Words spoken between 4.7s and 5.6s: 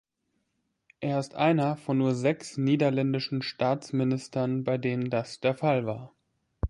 denen das der